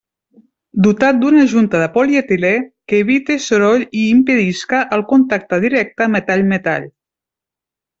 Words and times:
Dotat 0.85 1.19
d'una 1.23 1.43
junta 1.51 1.81
de 1.81 1.89
polietilé, 1.99 2.53
que 2.93 3.03
evite 3.07 3.39
soroll 3.51 3.85
i 3.87 4.09
impedisca 4.17 4.83
el 4.99 5.07
contacte 5.15 5.65
directe 5.71 6.13
metall-metall. 6.19 6.93